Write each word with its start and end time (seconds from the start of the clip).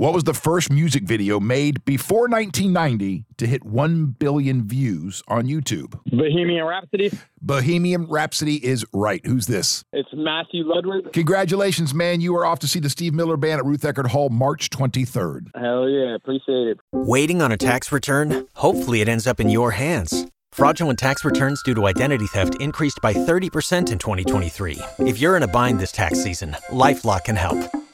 What 0.00 0.14
was 0.14 0.24
the 0.24 0.32
first 0.32 0.72
music 0.72 1.02
video 1.02 1.38
made 1.40 1.84
before 1.84 2.26
1990 2.26 3.26
to 3.36 3.46
hit 3.46 3.66
1 3.66 4.06
billion 4.18 4.66
views 4.66 5.22
on 5.28 5.44
YouTube? 5.44 6.00
Bohemian 6.10 6.64
Rhapsody. 6.64 7.10
Bohemian 7.42 8.06
Rhapsody 8.06 8.64
is 8.64 8.86
right. 8.94 9.20
Who's 9.26 9.46
this? 9.46 9.84
It's 9.92 10.08
Matthew 10.14 10.64
Ludwig. 10.64 11.12
Congratulations, 11.12 11.92
man. 11.92 12.22
You 12.22 12.34
are 12.36 12.46
off 12.46 12.60
to 12.60 12.66
see 12.66 12.80
the 12.80 12.88
Steve 12.88 13.12
Miller 13.12 13.36
Band 13.36 13.58
at 13.58 13.66
Ruth 13.66 13.82
Eckerd 13.82 14.06
Hall 14.06 14.30
March 14.30 14.70
23rd. 14.70 15.48
Hell 15.54 15.86
yeah, 15.86 16.14
appreciate 16.14 16.68
it. 16.68 16.78
Waiting 16.92 17.42
on 17.42 17.52
a 17.52 17.58
tax 17.58 17.92
return? 17.92 18.46
Hopefully, 18.54 19.02
it 19.02 19.08
ends 19.08 19.26
up 19.26 19.38
in 19.38 19.50
your 19.50 19.72
hands. 19.72 20.24
Fraudulent 20.50 20.98
tax 20.98 21.26
returns 21.26 21.62
due 21.62 21.74
to 21.74 21.86
identity 21.86 22.26
theft 22.28 22.54
increased 22.58 23.00
by 23.02 23.12
30% 23.12 23.92
in 23.92 23.98
2023. 23.98 24.78
If 25.00 25.20
you're 25.20 25.36
in 25.36 25.42
a 25.42 25.46
bind 25.46 25.78
this 25.78 25.92
tax 25.92 26.22
season, 26.22 26.56
LifeLock 26.70 27.24
can 27.24 27.36
help. 27.36 27.70